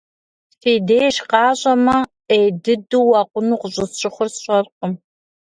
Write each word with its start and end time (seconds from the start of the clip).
Фи 0.61 0.73
деж 0.87 1.15
къащӏэмэ, 1.29 1.97
Ӏей 2.27 2.47
дыдэу 2.63 3.05
уакъуну 3.09 3.59
къыщӏысщыхъур 3.61 4.27
сщӏэркъым. 4.33 4.93